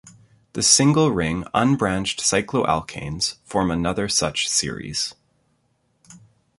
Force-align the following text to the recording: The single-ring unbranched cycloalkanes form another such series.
The 0.53 0.63
single-ring 0.63 1.43
unbranched 1.53 2.21
cycloalkanes 2.21 3.35
form 3.43 3.69
another 3.69 4.09
such 4.09 4.49
series. 4.49 5.13